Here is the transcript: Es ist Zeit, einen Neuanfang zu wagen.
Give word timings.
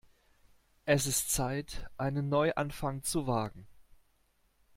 Es 0.85 1.05
ist 1.05 1.29
Zeit, 1.29 1.85
einen 1.95 2.27
Neuanfang 2.27 3.03
zu 3.03 3.27
wagen. 3.27 3.67